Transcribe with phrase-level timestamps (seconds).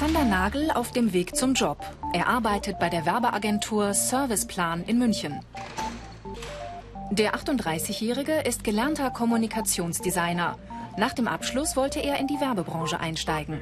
[0.00, 1.76] Alexander Nagel auf dem Weg zum Job.
[2.14, 5.40] Er arbeitet bei der Werbeagentur Serviceplan in München.
[7.10, 10.56] Der 38-Jährige ist gelernter Kommunikationsdesigner.
[10.96, 13.60] Nach dem Abschluss wollte er in die Werbebranche einsteigen.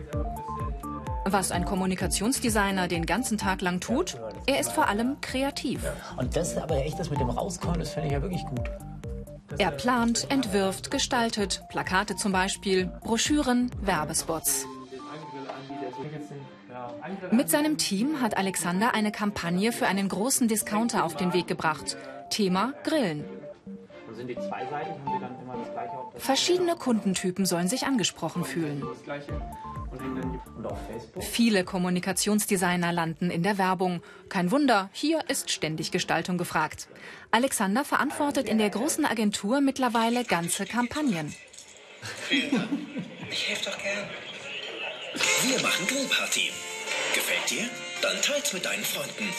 [1.24, 5.80] Was ein Kommunikationsdesigner den ganzen Tag lang tut, er ist vor allem kreativ.
[6.18, 8.70] Und das aber echt das mit dem Rauskommen, das finde ich ja wirklich gut.
[9.58, 14.66] Er plant, entwirft, gestaltet, Plakate zum Beispiel, Broschüren, Werbespots.
[17.30, 21.96] Mit seinem Team hat Alexander eine Kampagne für einen großen Discounter auf den Weg gebracht.
[22.30, 23.24] Thema Grillen.
[26.16, 28.82] Verschiedene Kundentypen sollen sich angesprochen fühlen.
[31.20, 34.02] Viele Kommunikationsdesigner landen in der Werbung.
[34.28, 36.88] Kein Wunder, hier ist ständig Gestaltung gefragt.
[37.30, 41.34] Alexander verantwortet in der großen Agentur mittlerweile ganze Kampagnen.
[42.30, 44.08] Ich helfe doch gern.
[45.42, 46.50] Wir machen Grillparty.
[47.14, 47.68] Gefällt dir?
[48.02, 49.32] Dann teils mit deinen Freunden.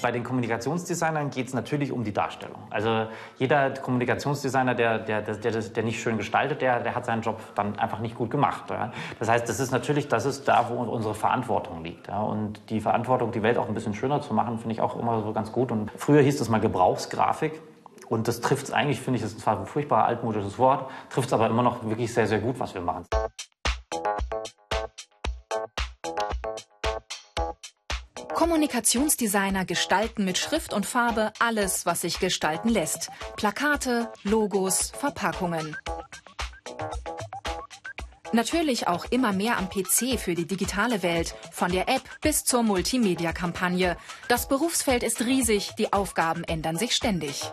[0.00, 2.58] Bei den Kommunikationsdesignern geht es natürlich um die Darstellung.
[2.70, 3.06] Also
[3.38, 7.78] jeder Kommunikationsdesigner, der, der, der, der nicht schön gestaltet, der, der hat seinen Job dann
[7.78, 8.64] einfach nicht gut gemacht.
[8.68, 8.92] Ja.
[9.18, 12.08] Das heißt, das ist natürlich, das ist da, wo unsere Verantwortung liegt.
[12.08, 12.20] Ja.
[12.20, 15.22] Und die Verantwortung, die Welt auch ein bisschen schöner zu machen, finde ich auch immer
[15.22, 15.72] so ganz gut.
[15.72, 17.60] Und früher hieß es mal Gebrauchsgrafik.
[18.08, 21.28] Und das trifft es eigentlich, finde ich, das ist zwar ein furchtbar altmodisches Wort, trifft
[21.28, 23.06] es aber immer noch wirklich sehr, sehr gut, was wir machen.
[28.44, 33.08] Kommunikationsdesigner gestalten mit Schrift und Farbe alles, was sich gestalten lässt.
[33.36, 35.74] Plakate, Logos, Verpackungen.
[38.32, 42.62] Natürlich auch immer mehr am PC für die digitale Welt, von der App bis zur
[42.64, 43.96] Multimedia-Kampagne.
[44.28, 47.50] Das Berufsfeld ist riesig, die Aufgaben ändern sich ständig.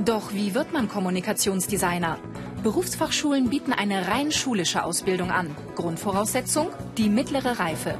[0.00, 2.18] Doch wie wird man Kommunikationsdesigner?
[2.64, 5.54] Berufsfachschulen bieten eine rein schulische Ausbildung an.
[5.76, 7.96] Grundvoraussetzung die mittlere Reife.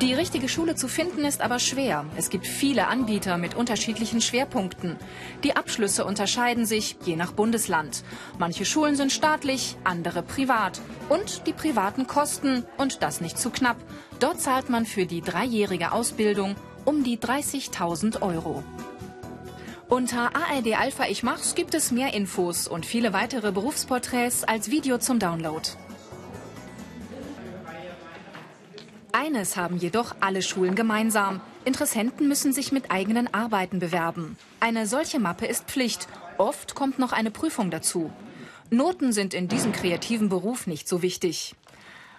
[0.00, 2.06] Die richtige Schule zu finden ist aber schwer.
[2.16, 4.96] Es gibt viele Anbieter mit unterschiedlichen Schwerpunkten.
[5.44, 8.02] Die Abschlüsse unterscheiden sich je nach Bundesland.
[8.38, 10.80] Manche Schulen sind staatlich, andere privat.
[11.10, 13.76] Und die privaten Kosten, und das nicht zu knapp.
[14.20, 16.56] Dort zahlt man für die dreijährige Ausbildung
[16.86, 18.64] um die 30.000 Euro.
[19.90, 24.96] Unter ARD Alpha Ich Mach's gibt es mehr Infos und viele weitere Berufsporträts als Video
[24.96, 25.68] zum Download.
[29.20, 31.42] Eines haben jedoch alle Schulen gemeinsam.
[31.66, 34.38] Interessenten müssen sich mit eigenen Arbeiten bewerben.
[34.60, 36.08] Eine solche Mappe ist Pflicht.
[36.38, 38.10] Oft kommt noch eine Prüfung dazu.
[38.70, 41.54] Noten sind in diesem kreativen Beruf nicht so wichtig.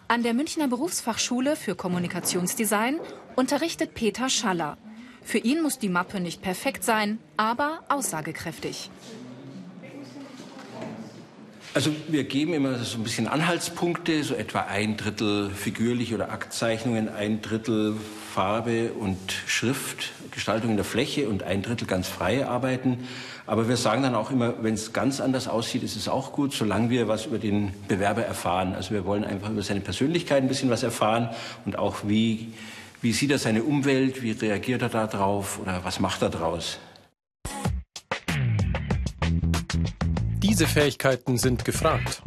[0.09, 2.99] An der Münchner Berufsfachschule für Kommunikationsdesign
[3.35, 4.77] unterrichtet Peter Schaller.
[5.23, 8.91] Für ihn muss die Mappe nicht perfekt sein, aber aussagekräftig.
[11.73, 17.07] Also wir geben immer so ein bisschen Anhaltspunkte, so etwa ein Drittel figürliche oder Aktzeichnungen,
[17.07, 17.95] ein Drittel
[18.33, 19.17] Farbe und
[19.47, 23.07] Schrift, Gestaltung in der Fläche und ein Drittel ganz freie Arbeiten.
[23.47, 26.51] Aber wir sagen dann auch immer, wenn es ganz anders aussieht, ist es auch gut,
[26.51, 28.75] solange wir was über den Bewerber erfahren.
[28.75, 31.29] Also wir wollen einfach über seine Persönlichkeit ein bisschen was erfahren
[31.65, 32.51] und auch wie,
[33.01, 36.79] wie sieht er seine Umwelt, wie reagiert er darauf oder was macht er daraus.
[40.43, 42.23] Diese Fähigkeiten sind gefragt.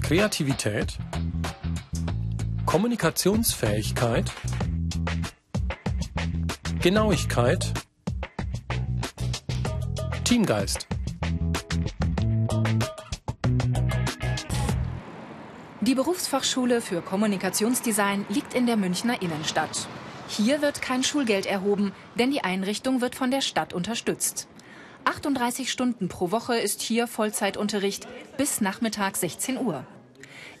[0.00, 0.96] Kreativität,
[2.64, 4.30] Kommunikationsfähigkeit,
[6.80, 7.72] Genauigkeit,
[10.22, 10.86] Teamgeist.
[15.80, 19.88] Die Berufsfachschule für Kommunikationsdesign liegt in der Münchner Innenstadt.
[20.28, 24.46] Hier wird kein Schulgeld erhoben, denn die Einrichtung wird von der Stadt unterstützt.
[25.06, 29.86] 38 Stunden pro Woche ist hier Vollzeitunterricht bis Nachmittag 16 Uhr.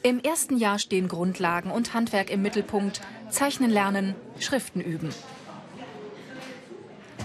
[0.04, 5.10] Im ersten Jahr stehen Grundlagen und Handwerk im Mittelpunkt, Zeichnen lernen, Schriften üben.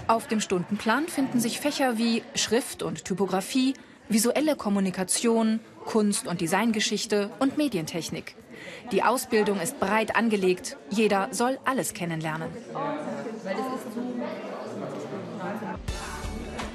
[0.08, 3.74] Auf dem Stundenplan finden sich Fächer wie Schrift und Typografie,
[4.08, 8.34] visuelle Kommunikation, Kunst- und Designgeschichte und Medientechnik.
[8.90, 12.48] Die Ausbildung ist breit angelegt, jeder soll alles kennenlernen.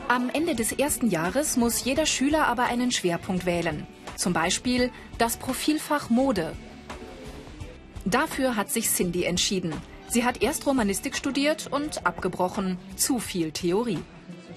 [0.09, 3.85] Am Ende des ersten Jahres muss jeder Schüler aber einen Schwerpunkt wählen.
[4.15, 6.53] Zum Beispiel das Profilfach Mode.
[8.05, 9.73] Dafür hat sich Cindy entschieden.
[10.07, 12.77] Sie hat erst Romanistik studiert und abgebrochen.
[12.95, 13.99] Zu viel Theorie.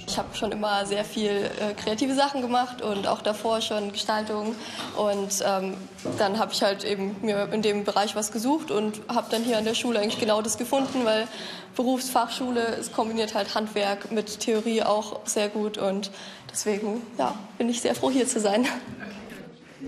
[0.06, 4.54] Ich habe schon immer sehr viel äh, kreative Sachen gemacht und auch davor schon Gestaltung.
[4.96, 5.76] Und ähm,
[6.18, 9.58] dann habe ich halt eben mir in dem Bereich was gesucht und habe dann hier
[9.58, 11.28] an der Schule eigentlich genau das gefunden, weil
[11.76, 16.10] Berufsfachschule, es kombiniert halt Handwerk mit Theorie auch sehr gut und
[16.50, 18.66] deswegen ja, bin ich sehr froh hier zu sein.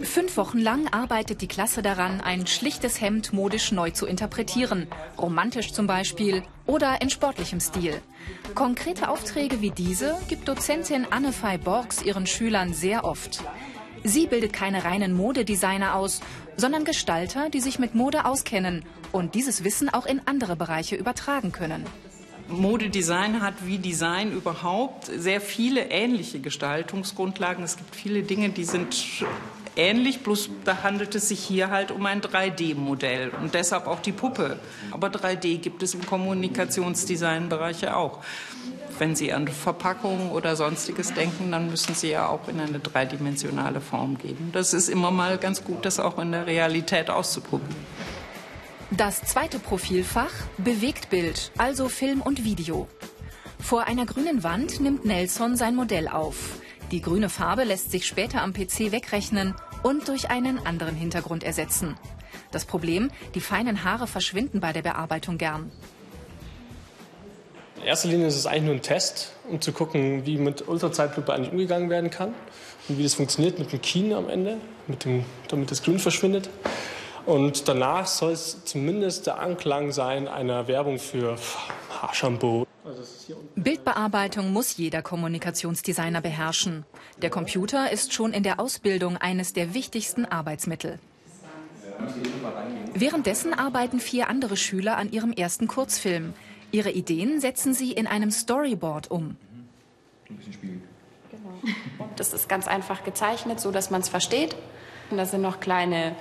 [0.00, 4.87] Fünf Wochen lang arbeitet die Klasse daran, ein schlichtes Hemd modisch neu zu interpretieren.
[5.19, 8.00] Romantisch zum Beispiel oder in sportlichem Stil.
[8.55, 13.44] Konkrete Aufträge wie diese gibt Dozentin Anne-Fei Borgs ihren Schülern sehr oft.
[14.03, 16.21] Sie bildet keine reinen Modedesigner aus,
[16.56, 21.53] sondern Gestalter, die sich mit Mode auskennen und dieses Wissen auch in andere Bereiche übertragen
[21.53, 21.85] können.
[22.49, 27.65] Modedesign hat wie Design überhaupt sehr viele ähnliche Gestaltungsgrundlagen.
[27.65, 28.94] Es gibt viele Dinge, die sind
[29.77, 34.13] ähnlich, bloß da handelt es sich hier halt um ein 3D-Modell und deshalb auch die
[34.13, 34.59] Puppe.
[34.91, 38.21] Aber 3D gibt es im Kommunikationsdesign-Bereich ja auch.
[38.99, 43.81] Wenn Sie an Verpackungen oder sonstiges denken, dann müssen Sie ja auch in eine dreidimensionale
[43.81, 44.51] Form geben.
[44.53, 47.75] Das ist immer mal ganz gut, das auch in der Realität auszuprobieren.
[48.91, 52.89] Das zweite Profilfach Bewegtbild, also Film und Video.
[53.59, 56.62] Vor einer grünen Wand nimmt Nelson sein Modell auf.
[56.93, 61.97] Die grüne Farbe lässt sich später am PC wegrechnen und durch einen anderen Hintergrund ersetzen.
[62.50, 65.73] Das Problem, die feinen Haare verschwinden bei der Bearbeitung gern.
[67.77, 71.33] In erster Linie ist es eigentlich nur ein Test, um zu gucken, wie mit Ultrazeitlupe
[71.33, 72.35] eigentlich umgegangen werden kann
[72.89, 76.50] und wie das funktioniert mit dem Kien am Ende, dem, damit das Grün verschwindet.
[77.25, 81.37] Und danach soll es zumindest der Anklang sein einer Werbung für
[82.03, 82.67] Haarshampoo.
[83.55, 86.84] Bildbearbeitung muss jeder Kommunikationsdesigner beherrschen.
[87.20, 90.99] Der Computer ist schon in der Ausbildung eines der wichtigsten Arbeitsmittel.
[92.94, 96.34] Währenddessen arbeiten vier andere Schüler an ihrem ersten Kurzfilm.
[96.73, 99.37] Ihre Ideen setzen sie in einem Storyboard um.
[102.17, 104.56] Das ist ganz einfach gezeichnet, so dass man es versteht.
[105.11, 106.17] Und da sind noch kleine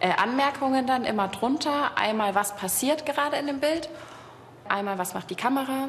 [0.00, 1.98] äh, Anmerkungen dann immer drunter.
[1.98, 3.90] Einmal, was passiert gerade in dem Bild.
[4.68, 5.88] Einmal, was macht die Kamera.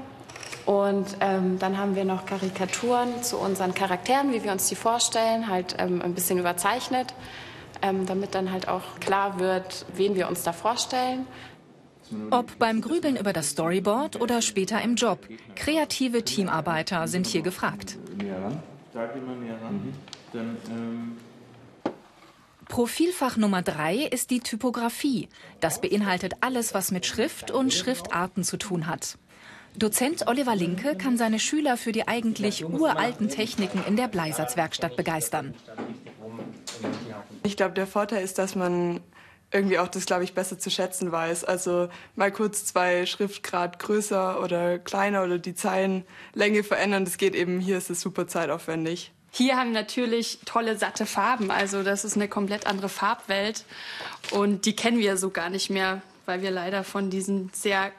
[0.68, 5.48] Und ähm, dann haben wir noch Karikaturen zu unseren Charakteren, wie wir uns die vorstellen,
[5.48, 7.14] halt ähm, ein bisschen überzeichnet,
[7.82, 11.26] ähm, damit dann halt auch klar wird, wen wir uns da vorstellen.
[12.32, 15.20] Ob beim Grübeln über das Storyboard oder später im Job,
[15.56, 17.98] kreative Teamarbeiter sind hier gefragt.
[22.68, 25.30] Profilfach Nummer drei ist die Typografie.
[25.62, 29.18] Das beinhaltet alles, was mit Schrift und Schriftarten zu tun hat.
[29.78, 35.54] Dozent Oliver Linke kann seine Schüler für die eigentlich uralten Techniken in der Bleisatzwerkstatt begeistern.
[37.44, 39.02] Ich glaube, der Vorteil ist, dass man
[39.52, 41.44] irgendwie auch das, glaube ich, besser zu schätzen weiß.
[41.44, 47.60] Also mal kurz zwei Schriftgrad größer oder kleiner oder die Zeilenlänge verändern, das geht eben,
[47.60, 49.12] hier ist es super zeitaufwendig.
[49.32, 51.52] Hier haben wir natürlich tolle, satte Farben.
[51.52, 53.64] Also das ist eine komplett andere Farbwelt.
[54.32, 57.92] Und die kennen wir so gar nicht mehr, weil wir leider von diesen sehr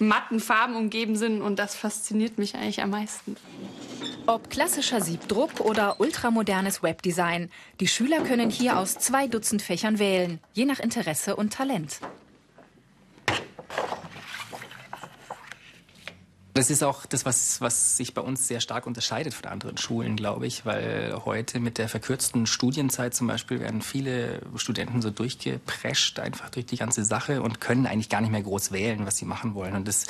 [0.00, 1.42] matten Farben umgeben sind.
[1.42, 3.36] Und das fasziniert mich eigentlich am meisten.
[4.26, 7.50] Ob klassischer Siebdruck oder ultramodernes Webdesign,
[7.80, 12.00] die Schüler können hier aus zwei Dutzend Fächern wählen, je nach Interesse und Talent.
[16.58, 20.16] Das ist auch das, was, was sich bei uns sehr stark unterscheidet von anderen Schulen,
[20.16, 26.18] glaube ich, weil heute mit der verkürzten Studienzeit zum Beispiel werden viele Studenten so durchgeprescht
[26.18, 29.24] einfach durch die ganze Sache und können eigentlich gar nicht mehr groß wählen, was sie
[29.24, 29.76] machen wollen.
[29.76, 30.06] Und das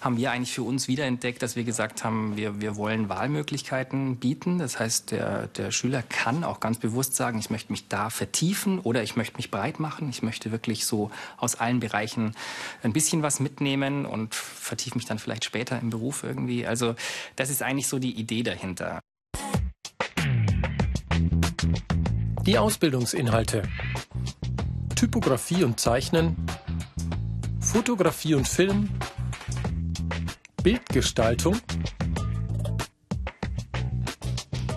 [0.00, 4.58] haben wir eigentlich für uns wiederentdeckt, dass wir gesagt haben, wir, wir wollen Wahlmöglichkeiten bieten.
[4.58, 8.80] Das heißt, der, der Schüler kann auch ganz bewusst sagen, ich möchte mich da vertiefen
[8.80, 10.10] oder ich möchte mich breit machen.
[10.10, 12.34] Ich möchte wirklich so aus allen Bereichen
[12.82, 16.66] ein bisschen was mitnehmen und vertiefe mich dann vielleicht später im Beruf irgendwie.
[16.66, 16.94] Also
[17.36, 19.00] das ist eigentlich so die Idee dahinter.
[22.42, 23.62] Die Ausbildungsinhalte.
[24.96, 26.36] Typografie und Zeichnen,
[27.60, 28.88] Fotografie und Film,
[30.62, 31.58] Bildgestaltung,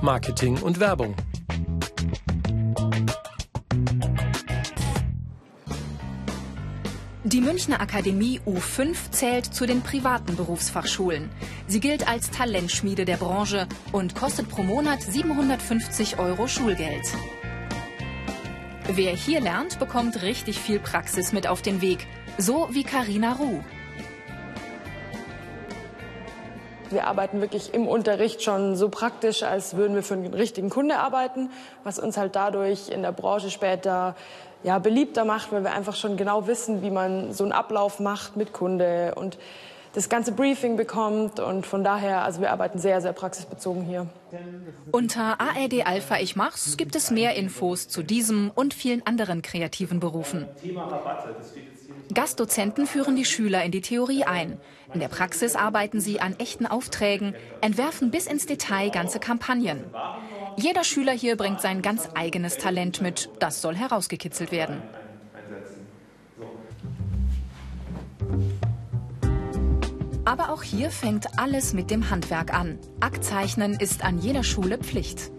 [0.02, 1.16] Marketing und Werbung.
[7.28, 11.30] Die Münchner Akademie U5 zählt zu den privaten Berufsfachschulen.
[11.68, 17.04] Sie gilt als Talentschmiede der Branche und kostet pro Monat 750 Euro Schulgeld.
[18.88, 22.08] Wer hier lernt, bekommt richtig viel Praxis mit auf den Weg,
[22.38, 23.62] so wie Karina Ruh.
[26.90, 31.00] Wir arbeiten wirklich im Unterricht schon so praktisch, als würden wir für einen richtigen Kunde
[31.00, 31.50] arbeiten,
[31.84, 34.16] was uns halt dadurch in der Branche später
[34.64, 38.36] ja, beliebter macht, weil wir einfach schon genau wissen, wie man so einen Ablauf macht
[38.36, 39.38] mit Kunde und
[39.94, 44.08] das ganze Briefing bekommt und von daher, also wir arbeiten sehr, sehr praxisbezogen hier.
[44.92, 50.00] Unter ARD Alpha Ich Mach's gibt es mehr Infos zu diesem und vielen anderen kreativen
[50.00, 50.48] Berufen.
[52.14, 54.60] Gastdozenten führen die Schüler in die Theorie ein.
[54.94, 59.84] In der Praxis arbeiten sie an echten Aufträgen, entwerfen bis ins Detail ganze Kampagnen.
[60.60, 63.30] Jeder Schüler hier bringt sein ganz eigenes Talent mit.
[63.40, 64.82] Das soll herausgekitzelt werden.
[70.26, 72.80] Aber auch hier fängt alles mit dem Handwerk an.
[73.00, 75.32] Aktzeichnen ist an jeder Schule Pflicht.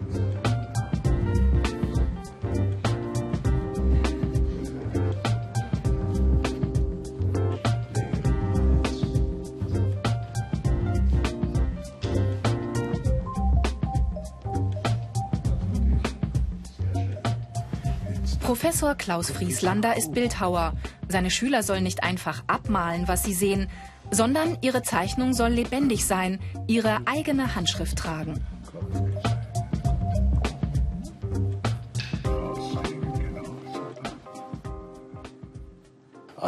[18.49, 20.73] Professor Klaus Frieslander ist Bildhauer.
[21.07, 23.67] Seine Schüler sollen nicht einfach abmalen, was sie sehen,
[24.09, 28.43] sondern ihre Zeichnung soll lebendig sein, ihre eigene Handschrift tragen.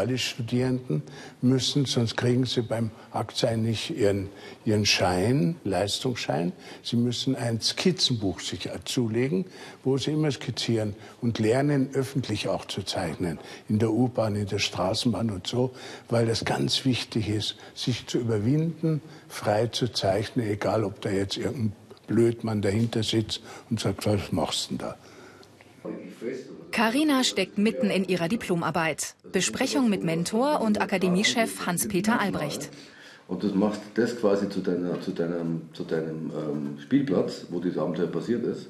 [0.01, 1.03] Alle Studierenden
[1.43, 4.29] müssen, sonst kriegen sie beim Aktsein nicht ihren,
[4.65, 6.53] ihren Schein, Leistungsschein.
[6.81, 9.45] Sie müssen ein Skizzenbuch sich zulegen,
[9.83, 13.37] wo sie immer skizzieren und lernen, öffentlich auch zu zeichnen.
[13.69, 15.69] In der U-Bahn, in der Straßenbahn und so,
[16.09, 21.37] weil das ganz wichtig ist, sich zu überwinden, frei zu zeichnen, egal ob da jetzt
[21.37, 21.73] irgendein
[22.07, 24.95] Blödmann dahinter sitzt und sagt, was machst du denn da?
[26.71, 29.15] Karina steckt mitten in ihrer Diplomarbeit.
[29.31, 32.69] Besprechung mit Mentor und Akademiechef Hans-Peter Albrecht.
[33.27, 37.77] Und du machst das quasi zu, deiner, zu deinem, zu deinem ähm, Spielplatz, wo dieses
[37.77, 38.67] Abenteuer passiert ist.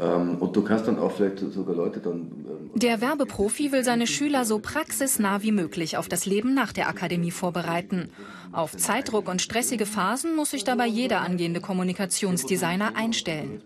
[0.00, 2.14] Ähm, und du kannst dann auch vielleicht sogar Leute dann.
[2.14, 6.88] Ähm, der Werbeprofi will seine Schüler so praxisnah wie möglich auf das Leben nach der
[6.88, 8.10] Akademie vorbereiten.
[8.52, 13.62] Auf Zeitdruck und stressige Phasen muss sich dabei jeder angehende Kommunikationsdesigner einstellen.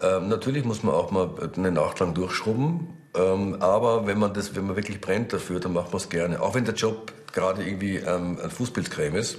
[0.00, 4.66] Ähm, natürlich muss man auch mal einen Nachklang durchschrubben, ähm, aber wenn man das, wenn
[4.66, 6.40] man wirklich brennt dafür, dann macht man es gerne.
[6.40, 9.38] Auch wenn der Job gerade irgendwie ähm, ein Fußbildcreme ist,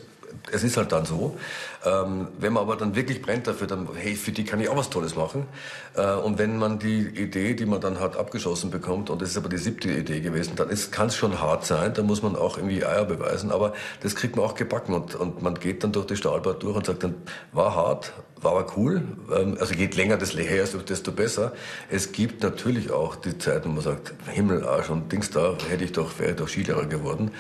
[0.52, 1.38] es ist halt dann so.
[1.86, 4.78] Ähm, wenn man aber dann wirklich brennt dafür, dann, hey, für die kann ich auch
[4.78, 5.46] was Tolles machen.
[5.96, 9.38] Äh, und wenn man die Idee, die man dann hat, abgeschossen bekommt, und das ist
[9.38, 12.58] aber die siebte Idee gewesen, dann kann es schon hart sein, da muss man auch
[12.58, 16.08] irgendwie Eier beweisen, aber das kriegt man auch gebacken und, und man geht dann durch
[16.08, 17.16] die Stahlbahn durch und sagt dann,
[17.52, 19.04] war hart, war aber cool,
[19.36, 21.54] ähm, also geht länger das her, desto besser.
[21.90, 25.84] Es gibt natürlich auch die Zeiten, wo man sagt, Himmel, Arsch und Dings da, hätte
[25.84, 27.32] ich doch, wäre ich doch Skilehrer geworden.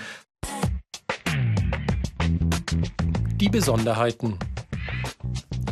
[3.39, 4.37] Die Besonderheiten.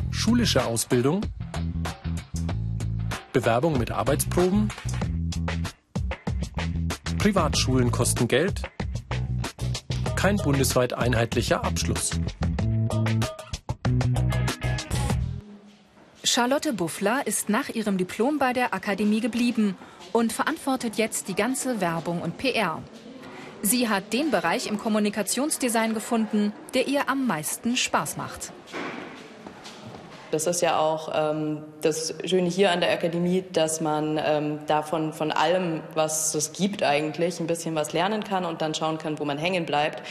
[0.10, 1.20] Schulische Ausbildung.
[3.34, 4.70] Bewerbung mit Arbeitsproben.
[7.18, 8.62] Privatschulen kosten Geld.
[10.16, 12.12] Kein bundesweit einheitlicher Abschluss.
[16.24, 19.76] Charlotte Buffler ist nach ihrem Diplom bei der Akademie geblieben
[20.14, 22.82] und verantwortet jetzt die ganze Werbung und PR.
[23.62, 28.52] Sie hat den Bereich im Kommunikationsdesign gefunden, der ihr am meisten Spaß macht.
[30.32, 35.14] Das ist ja auch ähm, das Schöne hier an der Akademie, dass man ähm, davon
[35.14, 39.20] von allem, was es gibt eigentlich, ein bisschen was lernen kann und dann schauen kann,
[39.20, 40.04] wo man hängen bleibt.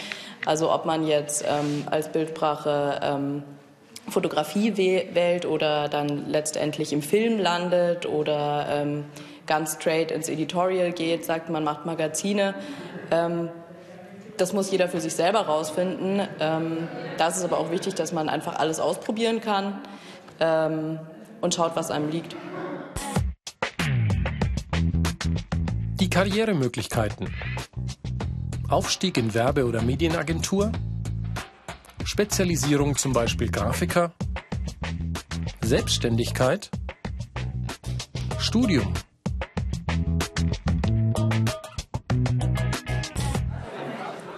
[0.47, 3.43] Also ob man jetzt ähm, als Bildsprache ähm,
[4.09, 9.05] Fotografie wählt oder dann letztendlich im Film landet oder ähm,
[9.47, 12.55] ganz straight ins Editorial geht, sagt man macht Magazine.
[13.11, 13.51] Ähm,
[14.37, 16.27] das muss jeder für sich selber rausfinden.
[16.41, 16.89] Ähm,
[17.19, 19.81] das ist aber auch wichtig, dass man einfach alles ausprobieren kann
[20.41, 20.99] ähm,
[21.41, 22.37] und schaut, was einem liegt.
[26.01, 27.35] Die Karrieremöglichkeiten.
[28.69, 30.73] Aufstieg in Werbe- oder Medienagentur.
[32.05, 34.13] Spezialisierung zum Beispiel Grafiker.
[35.63, 36.71] Selbstständigkeit.
[38.39, 38.93] Studium.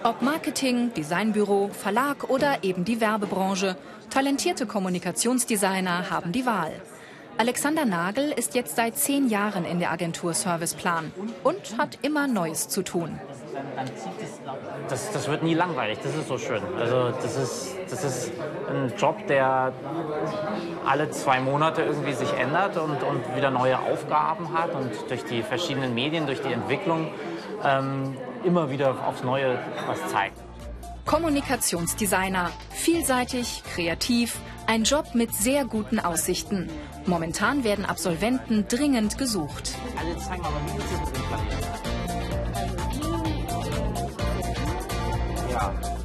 [0.09, 3.75] Ob Marketing, Designbüro, Verlag oder eben die Werbebranche,
[4.09, 6.71] talentierte Kommunikationsdesigner haben die Wahl.
[7.37, 11.11] Alexander Nagel ist jetzt seit zehn Jahren in der Agentur Serviceplan
[11.43, 13.19] und hat immer Neues zu tun.
[14.87, 16.63] Das, das wird nie langweilig, das ist so schön.
[16.79, 18.31] Also das ist, das ist
[18.67, 19.73] ein Job, der
[20.87, 25.43] alle zwei Monate irgendwie sich ändert und, und wieder neue Aufgaben hat und durch die
[25.43, 27.11] verschiedenen Medien, durch die Entwicklung
[27.63, 30.37] ähm, immer wieder aufs Neue was zeigt.
[31.05, 36.69] Kommunikationsdesigner, vielseitig, kreativ, ein Job mit sehr guten Aussichten.
[37.05, 39.73] Momentan werden Absolventen dringend gesucht.
[39.97, 40.85] Alle zeigen aber Videos
[45.51, 45.98] Ja.